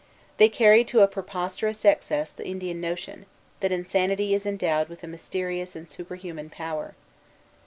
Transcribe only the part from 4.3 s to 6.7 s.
is endowed with a mysterious and superhuman